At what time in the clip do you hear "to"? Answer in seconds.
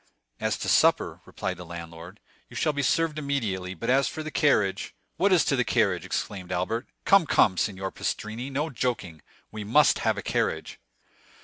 0.57-0.67, 5.45-5.55